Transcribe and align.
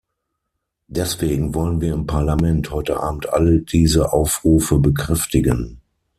Deswegen 0.87 1.53
wollen 1.53 1.79
wir 1.79 1.93
im 1.93 2.07
Parlament 2.07 2.71
heute 2.71 2.99
Abend 3.01 3.29
all 3.29 3.59
diese 3.59 4.11
Aufrufe 4.13 4.79
bekräftigen. 4.79 5.79